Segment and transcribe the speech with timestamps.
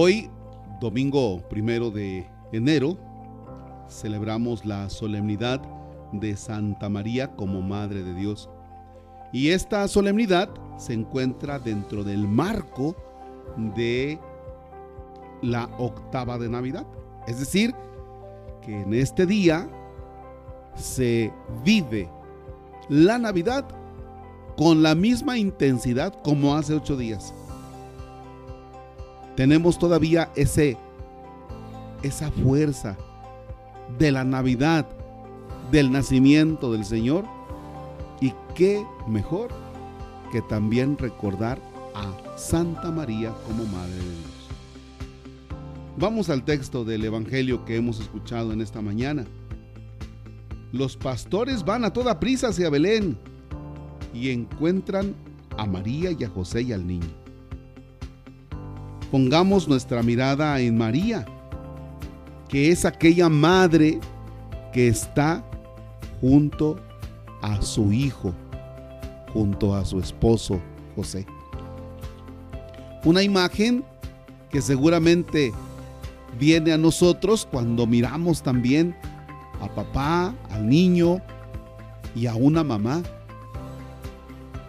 [0.00, 0.30] Hoy,
[0.80, 2.96] domingo primero de enero,
[3.88, 5.60] celebramos la solemnidad
[6.12, 8.48] de Santa María como Madre de Dios.
[9.32, 12.94] Y esta solemnidad se encuentra dentro del marco
[13.74, 14.20] de
[15.42, 16.86] la octava de Navidad.
[17.26, 17.74] Es decir,
[18.62, 19.68] que en este día
[20.76, 21.32] se
[21.64, 22.08] vive
[22.88, 23.66] la Navidad
[24.56, 27.34] con la misma intensidad como hace ocho días
[29.38, 30.76] tenemos todavía ese,
[32.02, 32.96] esa fuerza
[33.96, 34.84] de la Navidad,
[35.70, 37.24] del nacimiento del Señor.
[38.20, 39.50] Y qué mejor
[40.32, 41.60] que también recordar
[41.94, 44.48] a Santa María como Madre de Dios.
[45.98, 49.24] Vamos al texto del Evangelio que hemos escuchado en esta mañana.
[50.72, 53.16] Los pastores van a toda prisa hacia Belén
[54.12, 55.14] y encuentran
[55.56, 57.27] a María y a José y al niño.
[59.10, 61.24] Pongamos nuestra mirada en María,
[62.48, 64.00] que es aquella madre
[64.72, 65.42] que está
[66.20, 66.78] junto
[67.40, 68.34] a su hijo,
[69.32, 70.60] junto a su esposo
[70.94, 71.24] José.
[73.02, 73.82] Una imagen
[74.50, 75.54] que seguramente
[76.38, 78.94] viene a nosotros cuando miramos también
[79.62, 81.22] a papá, al niño
[82.14, 83.02] y a una mamá.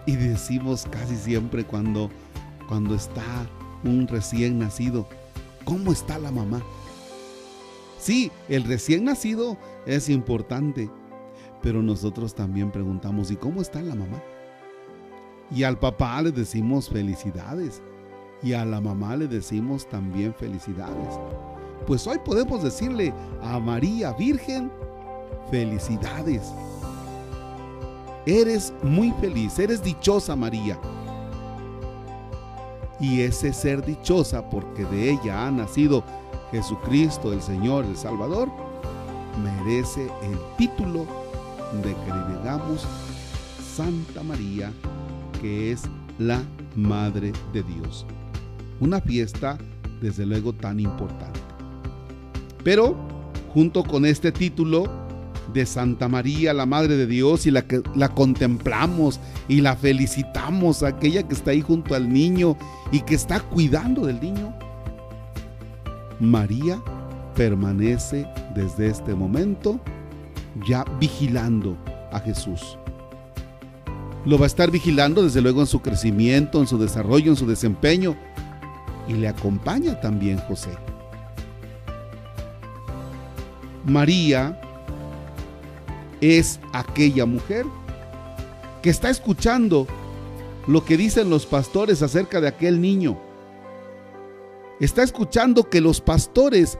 [0.06, 2.10] Y decimos casi siempre cuando,
[2.68, 3.24] cuando está
[3.84, 5.08] un recién nacido.
[5.66, 6.62] ¿Cómo está la mamá?
[8.00, 10.90] Sí, el recién nacido es importante,
[11.62, 14.22] pero nosotros también preguntamos, ¿y cómo está la mamá?
[15.52, 17.82] Y al papá le decimos felicidades,
[18.42, 21.20] y a la mamá le decimos también felicidades.
[21.86, 24.72] Pues hoy podemos decirle a María Virgen,
[25.52, 26.54] felicidades.
[28.26, 30.80] Eres muy feliz, eres dichosa María
[33.00, 36.04] y ese ser dichosa porque de ella ha nacido
[36.52, 38.50] Jesucristo el Señor, el Salvador,
[39.44, 41.06] merece el título
[41.84, 42.86] de que le digamos
[43.76, 44.72] Santa María,
[45.42, 45.84] que es
[46.18, 46.42] la
[46.76, 48.06] Madre de Dios.
[48.80, 49.58] Una fiesta,
[50.02, 51.40] desde luego, tan importante.
[52.64, 52.96] Pero,
[53.54, 54.86] junto con este título,
[55.54, 60.84] de Santa María, la Madre de Dios, y la que la contemplamos y la felicitamos,
[60.84, 62.58] aquella que está ahí junto al niño
[62.92, 64.54] y que está cuidando del niño.
[66.20, 66.82] María
[67.36, 69.80] permanece desde este momento
[70.68, 71.78] ya vigilando
[72.12, 72.78] a Jesús.
[74.26, 77.48] Lo va a estar vigilando desde luego en su crecimiento, en su desarrollo, en su
[77.48, 78.16] desempeño.
[79.08, 80.70] Y le acompaña también José.
[83.86, 84.60] María
[86.22, 87.66] es aquella mujer
[88.82, 89.88] que está escuchando
[90.68, 93.18] lo que dicen los pastores acerca de aquel niño.
[94.80, 96.78] Está escuchando que los pastores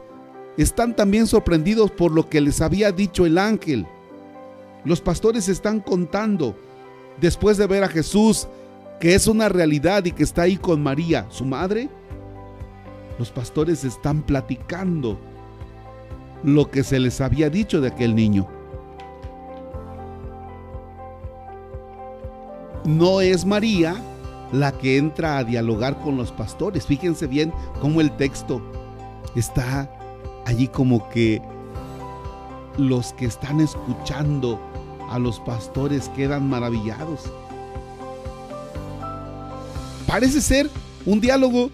[0.58, 3.86] están también sorprendidos por lo que les había dicho el ángel.
[4.86, 6.56] Los pastores están contando,
[7.20, 8.48] después de ver a Jesús,
[9.00, 11.90] que es una realidad y que está ahí con María, su madre,
[13.18, 15.18] los pastores están platicando
[16.44, 18.59] lo que se les había dicho de aquel niño.
[22.90, 23.96] No es María
[24.52, 26.88] la que entra a dialogar con los pastores.
[26.88, 28.62] Fíjense bien cómo el texto
[29.36, 29.92] está
[30.48, 31.40] allí como que
[32.78, 34.60] los que están escuchando
[35.12, 37.32] a los pastores quedan maravillados.
[40.08, 40.68] Parece ser
[41.06, 41.70] un diálogo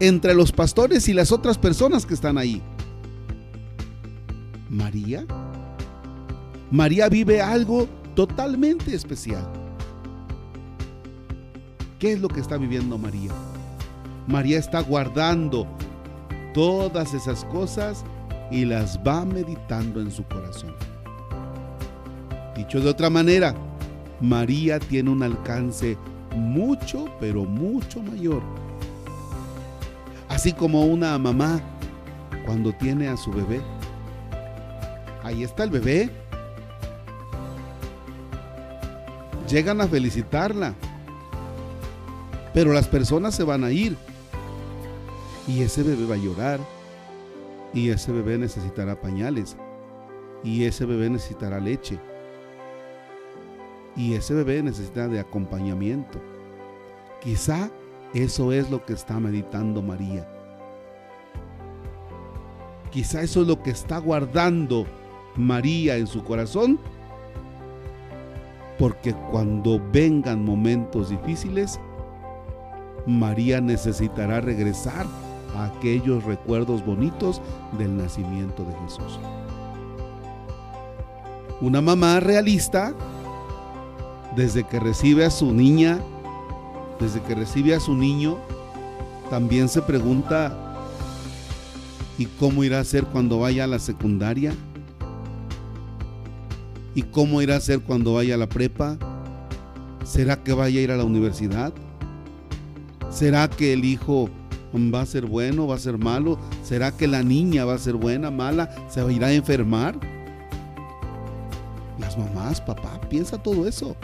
[0.00, 2.60] entre los pastores y las otras personas que están ahí.
[4.68, 5.24] María.
[6.72, 7.86] María vive algo
[8.16, 9.61] totalmente especial.
[12.02, 13.30] ¿Qué es lo que está viviendo María?
[14.26, 15.68] María está guardando
[16.52, 18.04] todas esas cosas
[18.50, 20.74] y las va meditando en su corazón.
[22.56, 23.54] Dicho de otra manera,
[24.20, 25.96] María tiene un alcance
[26.34, 28.42] mucho, pero mucho mayor.
[30.28, 31.60] Así como una mamá
[32.44, 33.60] cuando tiene a su bebé.
[35.22, 36.10] Ahí está el bebé.
[39.48, 40.74] Llegan a felicitarla
[42.54, 43.96] pero las personas se van a ir.
[45.48, 46.60] Y ese bebé va a llorar.
[47.74, 49.56] Y ese bebé necesitará pañales.
[50.44, 51.98] Y ese bebé necesitará leche.
[53.96, 56.20] Y ese bebé necesita de acompañamiento.
[57.20, 57.70] Quizá
[58.14, 60.28] eso es lo que está meditando María.
[62.90, 64.86] Quizá eso es lo que está guardando
[65.36, 66.78] María en su corazón.
[68.78, 71.78] Porque cuando vengan momentos difíciles,
[73.06, 75.06] María necesitará regresar
[75.58, 77.40] aquellos recuerdos bonitos
[77.78, 79.18] del nacimiento de Jesús.
[81.60, 82.94] Una mamá realista,
[84.34, 86.00] desde que recibe a su niña,
[86.98, 88.38] desde que recibe a su niño,
[89.30, 90.56] también se pregunta,
[92.18, 94.54] ¿y cómo irá a ser cuando vaya a la secundaria?
[96.94, 98.98] ¿Y cómo irá a ser cuando vaya a la prepa?
[100.04, 101.72] ¿Será que vaya a ir a la universidad?
[103.12, 104.30] ¿Será que el hijo
[104.74, 106.38] va a ser bueno, va a ser malo?
[106.64, 108.70] ¿Será que la niña va a ser buena, mala?
[108.88, 110.00] ¿Se irá a enfermar?
[111.98, 113.94] Las mamás, papá, piensa todo eso.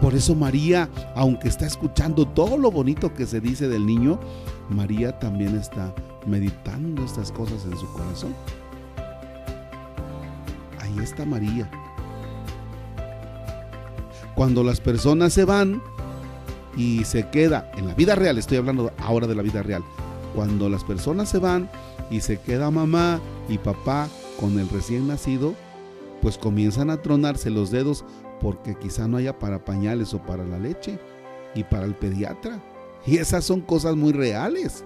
[0.00, 4.20] Por eso María, aunque está escuchando todo lo bonito que se dice del niño,
[4.70, 5.92] María también está
[6.26, 8.34] meditando estas cosas en su corazón.
[10.80, 11.68] Ahí está María.
[14.36, 15.82] Cuando las personas se van
[16.76, 19.82] y se queda, en la vida real, estoy hablando ahora de la vida real,
[20.34, 21.70] cuando las personas se van
[22.10, 24.08] y se queda mamá y papá
[24.38, 25.54] con el recién nacido,
[26.20, 28.04] pues comienzan a tronarse los dedos
[28.40, 30.98] porque quizá no haya para pañales o para la leche
[31.54, 32.62] y para el pediatra.
[33.06, 34.84] Y esas son cosas muy reales.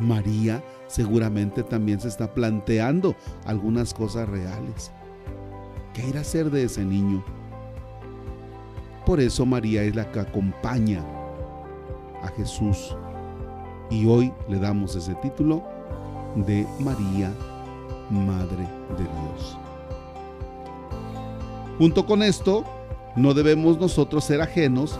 [0.00, 3.14] María seguramente también se está planteando
[3.44, 4.90] algunas cosas reales.
[5.94, 7.22] ¿Qué irá a hacer de ese niño?
[9.12, 11.04] Por eso María es la que acompaña
[12.22, 12.96] a Jesús.
[13.90, 15.62] Y hoy le damos ese título
[16.34, 17.30] de María
[18.08, 18.66] Madre
[18.96, 19.58] de Dios.
[21.76, 22.64] Junto con esto,
[23.14, 24.98] no debemos nosotros ser ajenos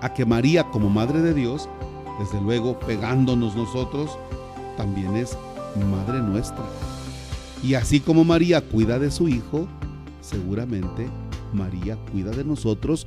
[0.00, 1.68] a que María como Madre de Dios,
[2.20, 4.16] desde luego pegándonos nosotros,
[4.76, 5.36] también es
[5.90, 6.62] Madre nuestra.
[7.64, 9.66] Y así como María cuida de su Hijo,
[10.20, 11.08] seguramente
[11.52, 13.06] María cuida de nosotros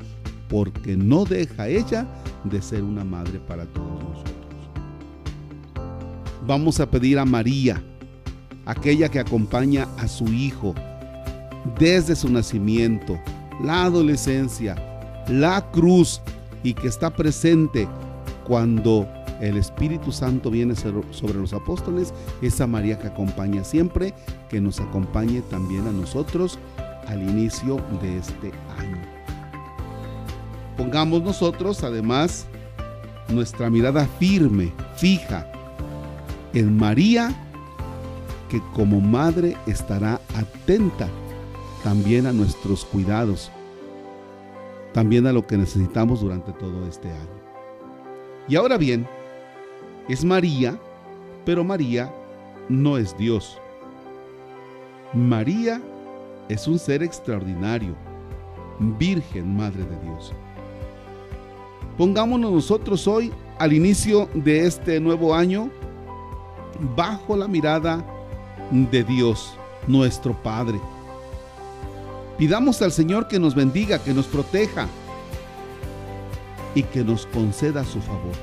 [0.50, 2.08] porque no deja ella
[2.44, 4.34] de ser una madre para todos nosotros.
[6.46, 7.82] Vamos a pedir a María,
[8.66, 10.76] aquella que acompaña a su Hijo
[11.80, 13.20] desde su nacimiento,
[13.64, 14.76] la adolescencia,
[15.28, 16.22] la cruz
[16.64, 17.88] y que está presente
[18.46, 19.08] cuando
[19.42, 24.14] el Espíritu Santo viene sobre los apóstoles, esa María que acompaña siempre,
[24.50, 26.60] que nos acompañe también a nosotros
[27.08, 29.02] al inicio de este año.
[30.78, 32.48] Pongamos nosotros además
[33.30, 35.48] nuestra mirada firme, fija
[36.54, 37.34] en María,
[38.50, 41.08] que como madre estará atenta
[41.84, 43.52] también a nuestros cuidados,
[44.94, 47.46] también a lo que necesitamos durante todo este año.
[48.48, 49.08] Y ahora bien,
[50.08, 50.80] es María,
[51.46, 52.14] pero María
[52.70, 53.58] no es Dios.
[55.14, 55.82] María
[56.50, 57.96] es un ser extraordinario,
[58.80, 60.34] Virgen Madre de Dios.
[61.98, 65.70] Pongámonos nosotros hoy, al inicio de este nuevo año,
[66.96, 68.06] bajo la mirada
[68.72, 69.58] de Dios,
[69.88, 70.80] nuestro Padre
[72.38, 74.88] Pidamos al Señor que nos bendiga, que nos proteja
[76.74, 78.34] y que nos conceda su favor.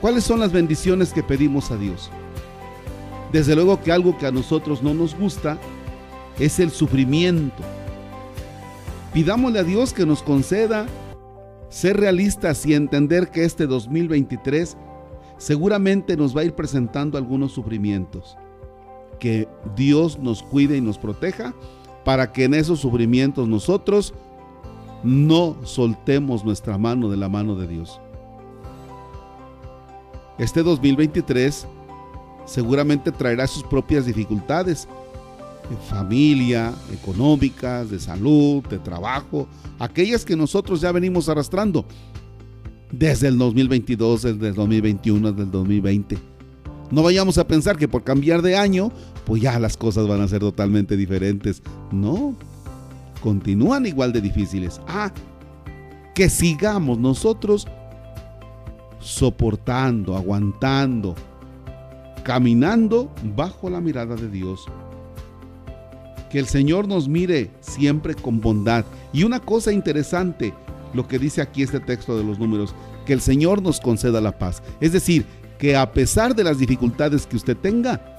[0.00, 2.10] ¿Cuáles son las bendiciones que pedimos a Dios?
[3.32, 5.58] Desde luego que algo que a nosotros no nos gusta
[6.38, 7.62] es el sufrimiento.
[9.12, 10.86] Pidámosle a Dios que nos conceda
[11.68, 14.76] ser realistas y entender que este 2023
[15.36, 18.36] seguramente nos va a ir presentando algunos sufrimientos
[19.18, 21.54] que Dios nos cuide y nos proteja
[22.04, 24.14] para que en esos sufrimientos nosotros
[25.02, 28.00] no soltemos nuestra mano de la mano de Dios.
[30.38, 31.66] Este 2023
[32.48, 34.88] seguramente traerá sus propias dificultades,
[35.68, 39.46] de familia, económicas, de salud, de trabajo,
[39.78, 41.84] aquellas que nosotros ya venimos arrastrando
[42.90, 46.18] desde el 2022, desde el 2021, desde el 2020.
[46.90, 48.90] No vayamos a pensar que por cambiar de año,
[49.26, 51.62] pues ya las cosas van a ser totalmente diferentes.
[51.92, 52.34] No,
[53.20, 54.80] continúan igual de difíciles.
[54.88, 55.12] Ah,
[56.14, 57.68] que sigamos nosotros
[59.00, 61.14] soportando, aguantando,
[62.28, 64.66] caminando bajo la mirada de Dios.
[66.30, 68.84] Que el Señor nos mire siempre con bondad.
[69.14, 70.52] Y una cosa interesante,
[70.92, 72.74] lo que dice aquí este texto de los números,
[73.06, 74.62] que el Señor nos conceda la paz.
[74.78, 75.24] Es decir,
[75.58, 78.14] que a pesar de las dificultades que usted tenga,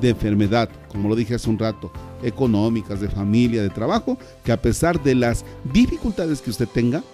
[0.00, 1.92] de enfermedad, como lo dije hace un rato,
[2.24, 7.04] económicas, de familia, de trabajo, que a pesar de las dificultades que usted tenga,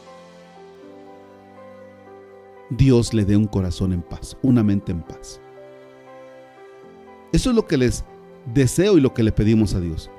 [2.71, 5.39] Dios le dé un corazón en paz, una mente en paz.
[7.33, 8.05] Eso es lo que les
[8.55, 10.11] deseo y lo que le pedimos a Dios.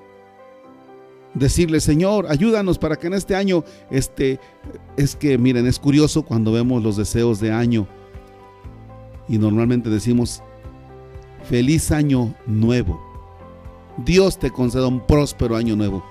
[1.34, 4.38] decirle, Señor, ayúdanos para que en este año, este,
[4.98, 7.88] es que miren, es curioso cuando vemos los deseos de año
[9.30, 10.44] y normalmente decimos,
[11.50, 13.02] feliz año nuevo.
[13.98, 16.04] Dios te conceda un próspero año nuevo.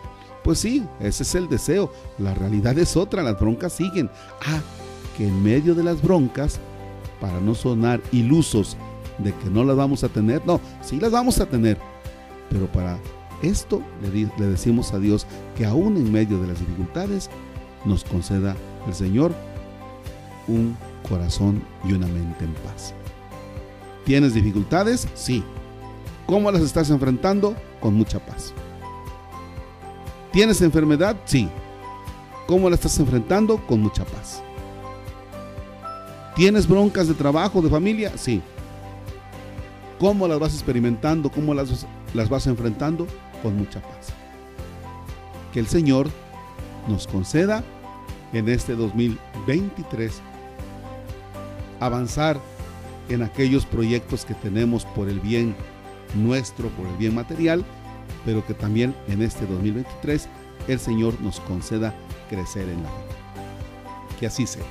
[0.42, 1.92] Pues sí, ese es el deseo.
[2.18, 4.08] La realidad es otra, las broncas siguen.
[4.46, 4.60] Ah,
[5.16, 6.60] que en medio de las broncas,
[7.20, 8.76] para no sonar ilusos
[9.22, 11.78] de que no las vamos a tener, no, sí las vamos a tener,
[12.50, 12.98] pero para
[13.42, 17.30] esto le, decimos a Dios que aún en medio de las dificultades
[17.84, 19.32] nos conceda el Señor
[20.46, 20.76] un
[21.08, 22.94] corazón y una mente en paz.
[24.04, 25.08] ¿Tienes dificultades?
[25.14, 25.42] Sí.
[26.26, 27.54] ¿Cómo las estás enfrentando?
[27.80, 28.52] Con mucha paz.
[30.32, 31.16] ¿Tienes enfermedad?
[31.24, 31.48] Sí.
[32.46, 33.58] ¿Cómo la estás enfrentando?
[33.66, 34.42] Con mucha paz.
[36.34, 38.12] ¿Tienes broncas de trabajo, de familia?
[38.16, 38.42] Sí.
[40.00, 41.30] ¿Cómo las vas experimentando?
[41.30, 43.06] ¿Cómo las, las vas enfrentando?
[43.42, 44.14] Con mucha paz.
[45.52, 46.08] Que el Señor
[46.88, 47.62] nos conceda
[48.32, 50.22] en este 2023
[51.80, 52.40] avanzar
[53.10, 55.54] en aquellos proyectos que tenemos por el bien
[56.14, 57.62] nuestro, por el bien material,
[58.24, 60.28] pero que también en este 2023
[60.68, 61.94] el Señor nos conceda
[62.30, 64.18] crecer en la fe.
[64.18, 64.64] Que así sea.